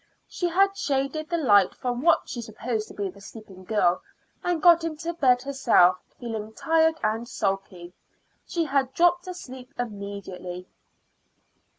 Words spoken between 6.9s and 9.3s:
and sulky. She had dropped